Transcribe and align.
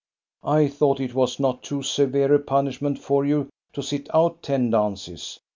"I 0.61 0.67
thought 0.67 0.99
it 0.99 1.13
was 1.13 1.39
not 1.39 1.61
too 1.61 1.83
severe 1.83 2.33
a 2.33 2.39
punishment 2.39 2.97
for 2.97 3.23
you 3.23 3.49
to 3.73 3.83
sit 3.83 4.09
out 4.15 4.41
ten 4.41 4.71
dances. 4.71 5.39